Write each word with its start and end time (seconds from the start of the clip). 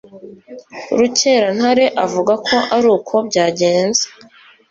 Rukerantare 0.97 1.85
avuga 2.05 2.33
ko 2.47 2.57
aruko 2.77 3.13
byagenze 3.27 4.03